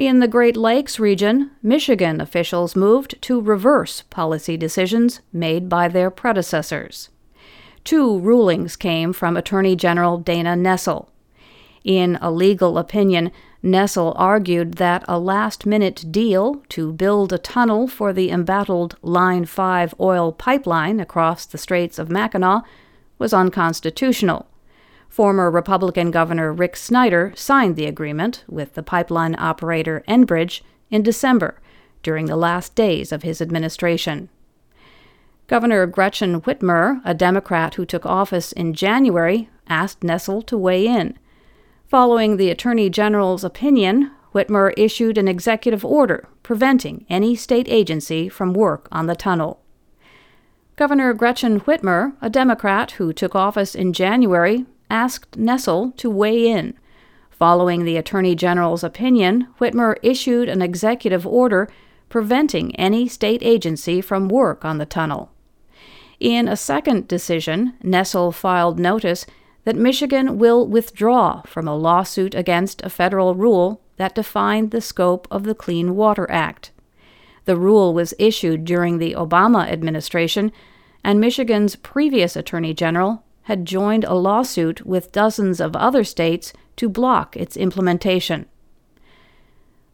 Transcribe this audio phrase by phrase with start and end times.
[0.00, 6.10] In the Great Lakes region, Michigan officials moved to reverse policy decisions made by their
[6.10, 7.10] predecessors.
[7.84, 11.10] Two rulings came from Attorney General Dana Nessel.
[11.84, 13.30] In a legal opinion,
[13.62, 19.44] Nessel argued that a last minute deal to build a tunnel for the embattled Line
[19.44, 22.64] 5 oil pipeline across the Straits of Mackinac
[23.18, 24.49] was unconstitutional.
[25.10, 31.60] Former Republican Governor Rick Snyder signed the agreement with the pipeline operator Enbridge in December,
[32.04, 34.28] during the last days of his administration.
[35.48, 41.18] Governor Gretchen Whitmer, a Democrat who took office in January, asked Nessel to weigh in.
[41.88, 48.54] Following the Attorney General's opinion, Whitmer issued an executive order preventing any state agency from
[48.54, 49.60] work on the tunnel.
[50.76, 56.74] Governor Gretchen Whitmer, a Democrat who took office in January, asked Nessel to weigh in.
[57.30, 61.70] Following the Attorney General's opinion, Whitmer issued an executive order
[62.10, 65.32] preventing any state agency from work on the tunnel.
[66.18, 69.24] In a second decision, Nessel filed notice
[69.64, 75.26] that Michigan will withdraw from a lawsuit against a federal rule that defined the scope
[75.30, 76.72] of the Clean Water Act.
[77.46, 80.52] The rule was issued during the Obama administration,
[81.02, 86.88] and Michigan's previous Attorney General had joined a lawsuit with dozens of other states to
[86.88, 88.46] block its implementation.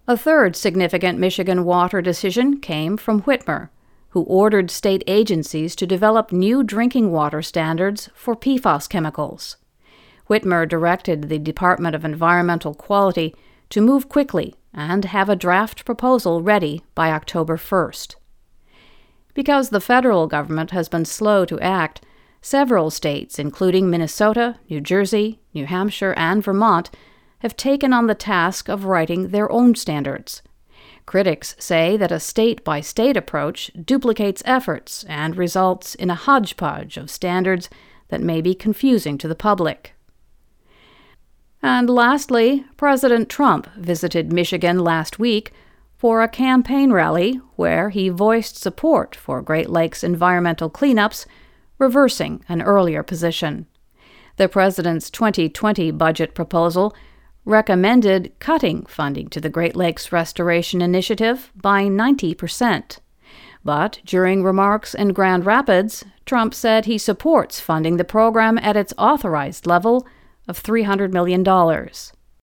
[0.06, 3.70] A third significant Michigan water decision came from Whitmer,
[4.10, 9.56] who ordered state agencies to develop new drinking water standards for PFAS chemicals.
[10.28, 13.34] Whitmer directed the Department of Environmental Quality
[13.70, 18.16] to move quickly and have a draft proposal ready by October 1st.
[19.32, 22.02] Because the federal government has been slow to act,
[22.46, 26.90] several states, including Minnesota, New Jersey, New Hampshire, and Vermont,
[27.40, 30.42] have taken on the task of writing their own standards.
[31.06, 36.96] Critics say that a state by state approach duplicates efforts and results in a hodgepodge
[36.96, 37.68] of standards
[38.10, 39.94] that may be confusing to the public.
[41.60, 45.52] And lastly, President Trump visited Michigan last week
[45.98, 51.26] for a campaign rally where he voiced support for Great Lakes environmental cleanups,
[51.78, 53.66] reversing an earlier position.
[54.36, 56.94] The president's 2020 budget proposal
[57.44, 62.98] recommended cutting funding to the Great Lakes Restoration Initiative by 90%.
[63.64, 68.92] But during remarks in Grand Rapids, Trump said he supports funding the program at its
[68.98, 70.06] authorized level
[70.46, 71.42] of $300 million.